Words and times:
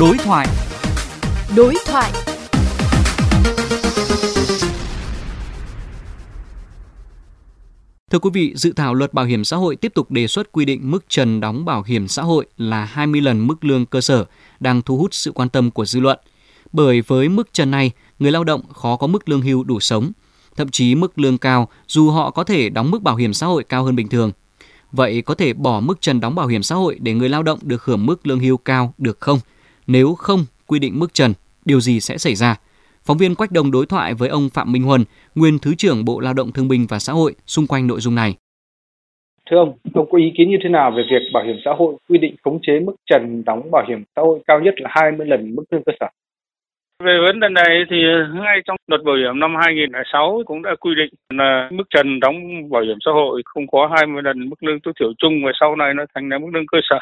Đối 0.00 0.18
thoại. 0.18 0.46
Đối 1.56 1.74
thoại. 1.86 2.12
Thưa 8.10 8.18
quý 8.18 8.30
vị, 8.32 8.52
dự 8.56 8.72
thảo 8.72 8.94
luật 8.94 9.14
bảo 9.14 9.24
hiểm 9.24 9.44
xã 9.44 9.56
hội 9.56 9.76
tiếp 9.76 9.92
tục 9.94 10.10
đề 10.10 10.26
xuất 10.26 10.52
quy 10.52 10.64
định 10.64 10.90
mức 10.90 11.04
trần 11.08 11.40
đóng 11.40 11.64
bảo 11.64 11.82
hiểm 11.82 12.08
xã 12.08 12.22
hội 12.22 12.46
là 12.56 12.84
20 12.84 13.20
lần 13.20 13.46
mức 13.46 13.64
lương 13.64 13.86
cơ 13.86 14.00
sở, 14.00 14.24
đang 14.60 14.82
thu 14.82 14.98
hút 14.98 15.14
sự 15.14 15.32
quan 15.32 15.48
tâm 15.48 15.70
của 15.70 15.84
dư 15.84 16.00
luận. 16.00 16.18
Bởi 16.72 17.00
với 17.00 17.28
mức 17.28 17.52
trần 17.52 17.70
này, 17.70 17.90
người 18.18 18.32
lao 18.32 18.44
động 18.44 18.62
khó 18.72 18.96
có 18.96 19.06
mức 19.06 19.28
lương 19.28 19.42
hưu 19.42 19.64
đủ 19.64 19.80
sống, 19.80 20.12
thậm 20.56 20.68
chí 20.68 20.94
mức 20.94 21.18
lương 21.18 21.38
cao 21.38 21.68
dù 21.88 22.10
họ 22.10 22.30
có 22.30 22.44
thể 22.44 22.68
đóng 22.68 22.90
mức 22.90 23.02
bảo 23.02 23.16
hiểm 23.16 23.34
xã 23.34 23.46
hội 23.46 23.64
cao 23.64 23.84
hơn 23.84 23.96
bình 23.96 24.08
thường. 24.08 24.32
Vậy 24.92 25.22
có 25.22 25.34
thể 25.34 25.52
bỏ 25.52 25.80
mức 25.80 26.00
trần 26.00 26.20
đóng 26.20 26.34
bảo 26.34 26.46
hiểm 26.46 26.62
xã 26.62 26.74
hội 26.74 26.98
để 27.00 27.14
người 27.14 27.28
lao 27.28 27.42
động 27.42 27.58
được 27.62 27.84
hưởng 27.84 28.06
mức 28.06 28.26
lương 28.26 28.40
hưu 28.40 28.56
cao 28.56 28.94
được 28.98 29.20
không? 29.20 29.40
Nếu 29.86 30.14
không 30.14 30.40
quy 30.66 30.78
định 30.78 30.98
mức 30.98 31.14
trần, 31.14 31.32
điều 31.64 31.80
gì 31.80 32.00
sẽ 32.00 32.18
xảy 32.18 32.34
ra? 32.34 32.56
Phóng 33.06 33.18
viên 33.18 33.34
Quách 33.34 33.52
Đồng 33.52 33.70
đối 33.70 33.86
thoại 33.86 34.14
với 34.14 34.28
ông 34.28 34.48
Phạm 34.54 34.72
Minh 34.72 34.82
Huân, 34.82 35.04
nguyên 35.34 35.58
Thứ 35.58 35.74
trưởng 35.78 36.04
Bộ 36.04 36.20
Lao 36.20 36.34
động 36.34 36.52
Thương 36.52 36.68
binh 36.68 36.86
và 36.88 36.98
Xã 36.98 37.12
hội 37.12 37.34
xung 37.46 37.66
quanh 37.66 37.86
nội 37.86 38.00
dung 38.00 38.14
này. 38.14 38.34
Thưa 39.50 39.56
ông, 39.56 39.72
ông 39.94 40.10
có 40.10 40.18
ý 40.18 40.32
kiến 40.36 40.50
như 40.50 40.56
thế 40.62 40.68
nào 40.68 40.90
về 40.90 41.02
việc 41.10 41.22
bảo 41.32 41.44
hiểm 41.44 41.56
xã 41.64 41.70
hội 41.78 41.94
quy 42.08 42.18
định 42.18 42.34
khống 42.44 42.58
chế 42.62 42.80
mức 42.80 42.94
trần 43.10 43.44
đóng 43.44 43.70
bảo 43.70 43.84
hiểm 43.88 44.04
xã 44.16 44.22
hội 44.22 44.40
cao 44.46 44.60
nhất 44.60 44.74
là 44.78 44.90
20 44.92 45.26
lần 45.26 45.54
mức 45.54 45.64
lương 45.70 45.82
cơ 45.84 45.92
sở? 46.00 46.06
Về 47.04 47.18
vấn 47.26 47.40
đề 47.40 47.48
này 47.48 47.84
thì 47.90 47.96
ngay 48.34 48.58
trong 48.64 48.76
luật 48.86 49.04
bảo 49.04 49.16
hiểm 49.16 49.40
năm 49.40 49.54
2006 49.60 50.42
cũng 50.46 50.62
đã 50.62 50.74
quy 50.80 50.94
định 50.94 51.14
là 51.28 51.68
mức 51.72 51.84
trần 51.90 52.20
đóng 52.20 52.34
bảo 52.70 52.82
hiểm 52.82 52.98
xã 53.04 53.10
hội 53.10 53.42
không 53.44 53.66
có 53.66 53.90
20 53.96 54.22
lần 54.22 54.48
mức 54.48 54.62
lương 54.62 54.80
tối 54.80 54.94
thiểu 55.00 55.12
chung 55.18 55.44
và 55.44 55.52
sau 55.60 55.76
này 55.76 55.94
nó 55.94 56.04
thành 56.14 56.28
là 56.28 56.38
mức 56.38 56.48
lương 56.54 56.66
cơ 56.66 56.78
sở 56.90 56.98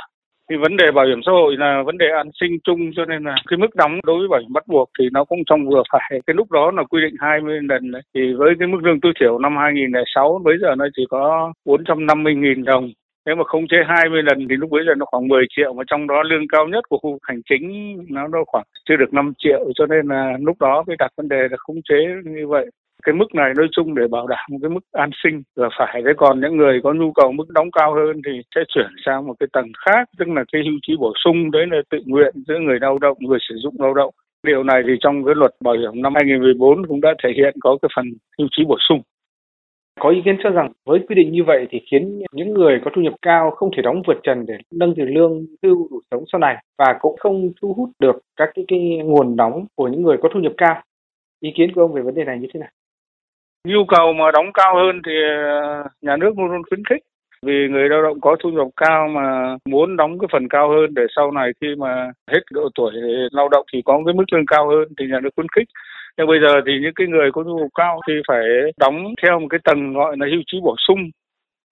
thì 0.52 0.59
vấn 0.59 0.77
đề 0.77 0.91
bảo 0.91 1.06
hiểm 1.06 1.20
xã 1.27 1.33
hội 1.33 1.56
là 1.56 1.83
vấn 1.87 1.98
đề 1.98 2.06
an 2.16 2.30
sinh 2.41 2.59
chung, 2.65 2.91
cho 2.97 3.05
nên 3.05 3.24
là 3.24 3.34
cái 3.48 3.56
mức 3.59 3.74
đóng 3.74 4.01
đối 4.05 4.19
với 4.19 4.29
bảo 4.29 4.41
hiểm 4.41 4.53
bắt 4.53 4.64
buộc 4.67 4.91
thì 4.98 5.05
nó 5.12 5.25
cũng 5.25 5.39
trong 5.47 5.69
vừa 5.69 5.83
phải. 5.92 6.20
Cái 6.27 6.34
lúc 6.34 6.50
đó 6.50 6.70
là 6.70 6.83
quy 6.84 7.00
định 7.03 7.14
20 7.19 7.61
lần 7.62 7.91
đấy. 7.91 8.03
thì 8.14 8.20
với 8.33 8.55
cái 8.59 8.69
mức 8.69 8.78
lương 8.83 9.00
tối 9.00 9.12
thiểu 9.20 9.39
năm 9.39 9.56
2006 9.56 10.41
bây 10.44 10.55
giờ 10.62 10.75
nó 10.78 10.86
chỉ 10.97 11.03
có 11.11 11.53
450.000 11.64 12.64
đồng. 12.64 12.91
Nếu 13.27 13.36
mà 13.36 13.44
không 13.44 13.67
chế 13.69 13.77
20 13.86 14.22
lần 14.22 14.48
thì 14.48 14.56
lúc 14.56 14.70
bây 14.70 14.84
giờ 14.86 14.94
nó 14.98 15.06
khoảng 15.06 15.28
10 15.28 15.44
triệu, 15.56 15.72
mà 15.72 15.83
trong 15.86 16.06
đó 16.06 16.22
lương 16.22 16.48
cao 16.48 16.66
nhất 16.69 16.84
của 16.89 16.98
khu 16.98 17.19
hành 17.22 17.41
chính 17.50 17.97
nó 18.11 18.28
nó 18.28 18.39
khoảng 18.47 18.64
chưa 18.89 18.97
được 18.97 19.12
5 19.12 19.33
triệu. 19.39 19.72
Cho 19.75 19.87
nên 19.87 20.06
là 20.06 20.37
lúc 20.41 20.56
đó 20.61 20.84
mới 20.87 20.97
đặt 20.98 21.11
vấn 21.16 21.28
đề 21.28 21.48
là 21.50 21.56
khống 21.59 21.81
chế 21.89 21.98
như 22.25 22.48
vậy 22.48 22.66
cái 23.03 23.14
mức 23.14 23.34
này 23.34 23.53
nói 23.56 23.69
chung 23.72 23.95
để 23.95 24.03
bảo 24.11 24.27
đảm 24.27 24.47
cái 24.62 24.70
mức 24.70 24.84
an 24.92 25.11
sinh 25.22 25.42
là 25.56 25.69
phải 25.78 26.03
thế 26.05 26.12
còn 26.17 26.41
những 26.41 26.56
người 26.56 26.81
có 26.84 26.92
nhu 26.92 27.12
cầu 27.12 27.33
mức 27.33 27.44
đóng 27.48 27.70
cao 27.70 27.94
hơn 27.94 28.22
thì 28.27 28.33
sẽ 28.55 28.61
chuyển 28.69 28.91
sang 29.06 29.27
một 29.27 29.34
cái 29.41 29.47
tầng 29.53 29.72
khác 29.86 30.09
tức 30.19 30.28
là 30.28 30.44
cái 30.53 30.62
hưu 30.64 30.78
trí 30.83 30.97
bổ 30.97 31.12
sung 31.25 31.50
đấy 31.50 31.67
là 31.70 31.78
tự 31.91 31.98
nguyện 32.06 32.34
giữa 32.48 32.59
người 32.59 32.78
lao 32.81 32.98
động 32.98 33.17
người 33.20 33.39
sử 33.48 33.55
dụng 33.56 33.75
lao 33.78 33.94
động 33.94 34.14
điều 34.47 34.62
này 34.62 34.83
thì 34.86 34.92
trong 35.00 35.25
cái 35.25 35.34
luật 35.34 35.50
bảo 35.61 35.75
hiểm 35.75 36.03
năm 36.03 36.14
2014 36.14 36.86
cũng 36.86 37.00
đã 37.00 37.14
thể 37.22 37.31
hiện 37.36 37.55
có 37.61 37.77
cái 37.83 37.89
phần 37.97 38.06
hưu 38.39 38.48
trí 38.50 38.64
bổ 38.64 38.77
sung 38.89 39.03
có 40.00 40.09
ý 40.09 40.22
kiến 40.25 40.37
cho 40.42 40.50
rằng 40.50 40.72
với 40.87 41.00
quy 41.09 41.14
định 41.14 41.33
như 41.33 41.44
vậy 41.47 41.66
thì 41.70 41.81
khiến 41.91 42.22
những 42.33 42.55
người 42.55 42.81
có 42.84 42.91
thu 42.94 43.03
nhập 43.03 43.14
cao 43.22 43.50
không 43.50 43.70
thể 43.77 43.83
đóng 43.83 44.03
vượt 44.06 44.16
trần 44.22 44.47
để 44.47 44.55
nâng 44.70 44.94
tiền 44.94 45.06
lương 45.06 45.47
hưu 45.62 45.89
đủ 45.91 46.00
sống 46.11 46.25
sau 46.33 46.39
này 46.39 46.64
và 46.78 46.97
cũng 47.00 47.16
không 47.20 47.53
thu 47.62 47.75
hút 47.75 47.91
được 47.98 48.20
các 48.37 48.48
cái, 48.55 48.64
cái 48.69 48.98
nguồn 49.05 49.37
đóng 49.37 49.66
của 49.75 49.89
những 49.89 50.03
người 50.03 50.16
có 50.22 50.28
thu 50.34 50.41
nhập 50.41 50.53
cao. 50.56 50.83
Ý 51.41 51.50
kiến 51.56 51.72
của 51.75 51.81
ông 51.81 51.92
về 51.92 52.03
vấn 52.03 52.14
đề 52.14 52.25
này 52.25 52.39
như 52.39 52.48
thế 52.55 52.61
nào? 52.61 52.70
Nhu 53.68 53.84
cầu 53.84 54.12
mà 54.12 54.30
đóng 54.30 54.52
cao 54.55 54.74
hơn 54.77 55.00
thì 55.06 55.12
ờ, 55.38 55.84
nhà 56.02 56.16
nước 56.16 56.38
luôn 56.38 56.50
luôn 56.50 56.62
khuyến 56.68 56.84
khích. 56.84 57.02
Vì 57.46 57.69
người 57.70 57.88
lao 57.88 58.02
động 58.02 58.20
có 58.20 58.36
thu 58.42 58.50
nhập 58.50 58.66
cao 58.77 59.08
mà 59.08 59.56
muốn 59.64 59.96
đóng 59.96 60.19
cái 60.19 60.28
phần 60.32 60.48
cao 60.48 60.69
hơn 60.69 60.94
để 60.94 61.02
sau 61.16 61.30
này 61.30 61.50
khi 61.60 61.66
mà 61.78 62.10
hết 62.32 62.41
độ 62.52 62.69
tuổi 62.74 62.92
lao 63.32 63.48
động 63.48 63.66
thì 63.72 63.82
có 63.84 64.02
cái 64.06 64.14
mức 64.14 64.24
lương 64.32 64.46
cao 64.46 64.69
hơn 64.69 64.88
thì 64.98 65.06
nhà 65.06 65.20
nước 65.20 65.30
khuyến 65.36 65.46
khích. 65.56 65.69
Nhưng 66.19 66.27
bây 66.27 66.38
giờ 66.41 66.60
thì 66.66 66.72
những 66.82 66.94
cái 66.96 67.06
người 67.06 67.30
có 67.32 67.42
thu 67.44 67.58
nhập 67.58 67.69
cao 67.74 68.00
thì 68.08 68.14
phải 68.28 68.44
đóng 68.78 69.14
theo 69.22 69.41
một 69.41 69.47
cái 69.50 69.60
tầng 69.64 69.92
gọi 69.92 70.16
là 70.19 70.26
hưu 70.31 70.42
trí 70.47 70.58
bổ 70.62 70.75
sung. 70.88 70.98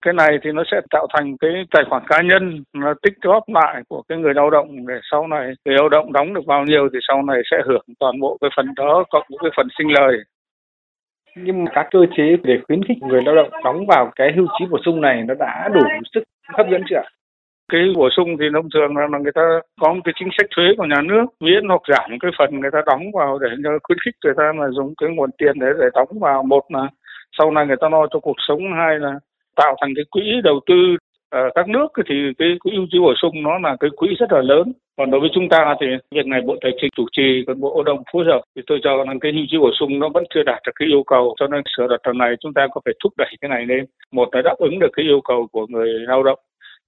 Cái 0.04 0.14
này 0.14 0.38
thì 0.42 0.52
nó 0.52 0.62
sẽ 0.70 0.80
tạo 0.90 1.06
thành 1.14 1.36
cái 1.40 1.50
tài 1.70 1.84
khoản 1.88 2.02
cá 2.08 2.22
nhân, 2.22 2.62
nó 2.72 2.94
tích 3.02 3.14
góp 3.22 3.42
lại 3.48 3.82
của 3.88 4.02
cái 4.08 4.18
người 4.18 4.34
lao 4.34 4.50
động 4.50 4.86
để 4.86 4.94
sau 5.10 5.26
này 5.26 5.52
người 5.64 5.76
lao 5.76 5.88
động 5.88 6.12
đóng 6.12 6.34
được 6.34 6.46
bao 6.46 6.64
nhiêu 6.64 6.88
thì 6.92 6.98
sau 7.08 7.22
này 7.22 7.42
sẽ 7.50 7.56
hưởng 7.66 7.84
toàn 7.98 8.20
bộ 8.20 8.38
cái 8.40 8.50
phần 8.56 8.74
đó 8.76 9.04
cộng 9.10 9.26
với 9.30 9.38
cái 9.42 9.50
phần 9.56 9.68
sinh 9.78 9.92
lời 9.92 10.16
nhưng 11.36 11.64
mà 11.64 11.70
các 11.74 11.86
cơ 11.90 11.98
chế 12.16 12.36
để 12.42 12.58
khuyến 12.66 12.84
khích 12.84 12.98
người 13.02 13.22
lao 13.22 13.34
động 13.34 13.50
đóng 13.64 13.86
vào 13.86 14.10
cái 14.16 14.32
hưu 14.36 14.46
trí 14.58 14.64
bổ 14.70 14.78
sung 14.84 15.00
này 15.00 15.22
nó 15.28 15.34
đã 15.34 15.68
đủ 15.74 15.80
sức 16.14 16.22
hấp 16.56 16.66
dẫn 16.70 16.82
chưa 16.90 16.96
ạ? 16.96 17.04
cái 17.70 17.80
bổ 17.96 18.08
sung 18.16 18.28
thì 18.40 18.44
thông 18.54 18.68
thường 18.74 18.96
là 18.96 19.18
người 19.18 19.32
ta 19.34 19.42
có 19.80 19.92
một 19.94 20.00
cái 20.04 20.14
chính 20.18 20.28
sách 20.38 20.46
thuế 20.56 20.64
của 20.76 20.84
nhà 20.84 21.02
nước, 21.02 21.24
miễn 21.40 21.68
hoặc 21.68 21.82
giảm 21.88 22.18
cái 22.20 22.30
phần 22.38 22.60
người 22.60 22.70
ta 22.70 22.78
đóng 22.86 23.02
vào 23.14 23.38
để 23.38 23.48
khuyến 23.82 23.98
khích 24.04 24.14
người 24.24 24.34
ta 24.36 24.52
mà 24.58 24.64
dùng 24.70 24.94
cái 25.00 25.10
nguồn 25.10 25.30
tiền 25.38 25.58
để 25.60 25.66
để 25.80 25.86
đóng 25.94 26.18
vào 26.20 26.42
một 26.42 26.64
là 26.68 26.88
sau 27.38 27.50
này 27.50 27.66
người 27.66 27.76
ta 27.80 27.88
lo 27.88 28.06
cho 28.10 28.18
cuộc 28.20 28.36
sống, 28.48 28.60
hai 28.76 28.98
là 28.98 29.12
tạo 29.56 29.76
thành 29.80 29.90
cái 29.96 30.04
quỹ 30.10 30.40
đầu 30.44 30.60
tư 30.66 30.96
Ờ, 31.30 31.50
các 31.54 31.68
nước 31.68 31.88
thì 32.08 32.14
cái 32.38 32.48
quỹ 32.60 32.70
ưu 32.74 32.86
trí 32.90 32.98
bổ 32.98 33.14
sung 33.22 33.42
nó 33.42 33.58
là 33.58 33.76
cái 33.80 33.90
quỹ 33.96 34.08
rất 34.18 34.32
là 34.32 34.42
lớn. 34.42 34.72
Còn 34.96 35.10
đối 35.10 35.20
với 35.20 35.30
chúng 35.34 35.48
ta 35.48 35.74
thì 35.80 35.86
việc 36.14 36.26
này 36.26 36.40
bộ 36.40 36.56
tài 36.60 36.72
chính 36.80 36.90
chủ 36.96 37.04
trì, 37.12 37.44
còn 37.46 37.60
bộ 37.60 37.72
lao 37.74 37.82
động 37.82 38.02
phối 38.12 38.24
hợp, 38.24 38.40
thì 38.56 38.62
tôi 38.66 38.80
cho 38.82 39.04
rằng 39.06 39.20
cái 39.20 39.32
hưu 39.32 39.44
trí 39.50 39.58
bổ 39.58 39.70
sung 39.78 39.98
nó 39.98 40.08
vẫn 40.08 40.24
chưa 40.34 40.42
đạt 40.42 40.62
được 40.66 40.72
cái 40.74 40.88
yêu 40.88 41.02
cầu. 41.02 41.34
Cho 41.40 41.46
nên 41.46 41.62
sửa 41.76 41.86
luật 41.86 42.00
lần 42.04 42.18
này 42.18 42.34
chúng 42.40 42.54
ta 42.54 42.66
có 42.72 42.80
phải 42.84 42.94
thúc 43.02 43.12
đẩy 43.18 43.34
cái 43.40 43.48
này 43.48 43.66
lên. 43.66 43.84
Một 44.12 44.28
là 44.32 44.42
đáp 44.44 44.54
ứng 44.58 44.78
được 44.78 44.90
cái 44.92 45.04
yêu 45.06 45.20
cầu 45.20 45.46
của 45.52 45.66
người 45.66 45.88
lao 46.08 46.22
động. 46.22 46.38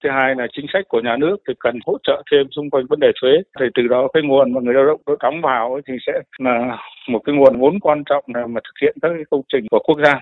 Thứ 0.04 0.10
hai 0.10 0.34
là 0.34 0.46
chính 0.52 0.66
sách 0.72 0.84
của 0.88 1.00
nhà 1.00 1.16
nước 1.16 1.36
thì 1.48 1.54
cần 1.60 1.78
hỗ 1.86 1.98
trợ 2.02 2.22
thêm 2.32 2.46
xung 2.50 2.70
quanh 2.70 2.86
vấn 2.86 3.00
đề 3.00 3.12
thuế. 3.20 3.32
Thì 3.60 3.66
từ 3.74 3.82
đó 3.88 4.08
cái 4.12 4.22
nguồn 4.22 4.52
mà 4.52 4.60
người 4.60 4.74
lao 4.74 4.86
động 4.86 5.00
đóng 5.22 5.40
vào 5.40 5.80
thì 5.88 5.94
sẽ 6.06 6.12
là 6.38 6.76
một 7.08 7.18
cái 7.24 7.34
nguồn 7.34 7.60
vốn 7.60 7.80
quan 7.80 8.02
trọng 8.04 8.24
là 8.34 8.46
mà 8.46 8.60
thực 8.64 8.74
hiện 8.82 8.96
các 9.02 9.08
cái 9.08 9.24
công 9.30 9.42
trình 9.52 9.66
của 9.70 9.78
quốc 9.78 9.98
gia 10.04 10.20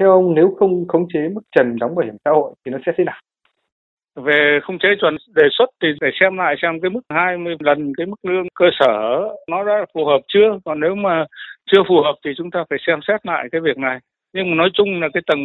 theo 0.00 0.10
ông, 0.10 0.34
nếu 0.34 0.54
không 0.58 0.88
khống 0.88 1.06
chế 1.12 1.28
mức 1.28 1.40
trần 1.56 1.76
đóng 1.80 1.94
bảo 1.94 2.04
hiểm 2.04 2.16
xã 2.24 2.30
hội 2.30 2.54
thì 2.64 2.72
nó 2.72 2.78
sẽ 2.86 2.92
thế 2.96 3.04
nào? 3.04 3.20
Về 4.16 4.58
khống 4.62 4.78
chế 4.78 4.88
chuẩn 5.00 5.16
đề 5.34 5.48
xuất 5.50 5.70
thì 5.82 5.88
để 6.00 6.10
xem 6.20 6.36
lại 6.36 6.54
xem 6.62 6.80
cái 6.80 6.90
mức 6.90 7.00
20 7.08 7.56
lần 7.60 7.92
cái 7.96 8.06
mức 8.06 8.16
lương 8.22 8.46
cơ 8.54 8.66
sở 8.80 9.20
nó 9.48 9.64
đã 9.64 9.86
phù 9.94 10.04
hợp 10.04 10.20
chưa? 10.28 10.58
Còn 10.64 10.80
nếu 10.80 10.94
mà 10.94 11.24
chưa 11.72 11.82
phù 11.88 12.02
hợp 12.04 12.14
thì 12.24 12.30
chúng 12.36 12.50
ta 12.50 12.64
phải 12.70 12.78
xem 12.86 12.98
xét 13.08 13.26
lại 13.26 13.48
cái 13.52 13.60
việc 13.60 13.78
này. 13.78 13.98
Nhưng 14.34 14.50
mà 14.50 14.56
nói 14.56 14.70
chung 14.74 15.00
là 15.00 15.08
cái 15.14 15.22
tầng 15.26 15.42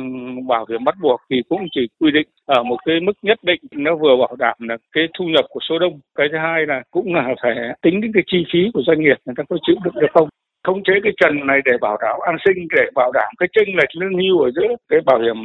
bảo 0.47 0.65
hiểm 0.69 0.83
bắt 0.83 0.95
buộc 1.01 1.19
thì 1.29 1.41
cũng 1.49 1.61
chỉ 1.71 1.87
quy 1.99 2.11
định 2.11 2.27
ở 2.45 2.63
một 2.63 2.77
cái 2.85 2.99
mức 2.99 3.13
nhất 3.21 3.39
định. 3.43 3.61
Nó 3.71 3.95
vừa 3.95 4.15
bảo 4.17 4.35
đảm 4.39 4.57
là 4.59 4.77
cái 4.91 5.07
thu 5.17 5.25
nhập 5.25 5.45
của 5.49 5.59
số 5.69 5.79
đông. 5.79 5.99
Cái 6.15 6.27
thứ 6.31 6.37
hai 6.37 6.65
là 6.65 6.83
cũng 6.91 7.13
là 7.13 7.35
phải 7.41 7.55
tính 7.81 8.01
đến 8.01 8.11
cái 8.13 8.23
chi 8.27 8.45
phí 8.53 8.59
của 8.73 8.81
doanh 8.87 8.99
nghiệp 8.99 9.17
người 9.25 9.35
ta 9.37 9.43
có 9.49 9.57
chịu 9.61 9.75
được 9.83 9.95
được 9.95 10.11
không? 10.13 10.29
Khống 10.63 10.83
chế 10.83 10.93
cái 11.03 11.13
trần 11.21 11.47
này 11.47 11.59
để 11.65 11.71
bảo 11.81 11.97
đảm 12.01 12.15
an 12.25 12.35
sinh, 12.45 12.67
để 12.75 12.85
bảo 12.95 13.11
đảm 13.11 13.31
cái 13.39 13.49
chênh 13.55 13.75
lệch 13.75 13.95
lương 13.95 14.17
hưu 14.21 14.39
ở 14.39 14.51
giữa, 14.51 14.75
cái 14.89 14.99
bảo 15.05 15.19
hiểm 15.19 15.37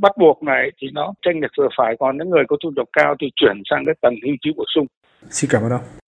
bắt 0.00 0.12
buộc 0.18 0.42
này 0.42 0.70
thì 0.82 0.88
nó 0.92 1.12
chênh 1.26 1.40
lệch 1.40 1.50
vừa 1.58 1.68
phải. 1.78 1.94
Còn 2.00 2.18
những 2.18 2.30
người 2.30 2.44
có 2.48 2.56
thu 2.62 2.70
nhập 2.76 2.86
cao 2.92 3.14
thì 3.20 3.26
chuyển 3.36 3.62
sang 3.70 3.84
cái 3.86 3.94
tầng 4.00 4.14
hưu 4.24 4.34
trí 4.40 4.50
bổ 4.56 4.64
sung. 4.74 4.86
Xin 5.30 5.50
cảm 5.52 5.62
ơn 5.62 5.70
ông. 5.70 6.05